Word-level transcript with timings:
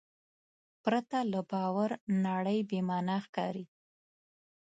پرته 0.83 1.19
له 1.31 1.41
باور 1.51 1.89
نړۍ 2.27 2.59
بېمانا 2.69 3.17
ښکاري. 3.25 3.65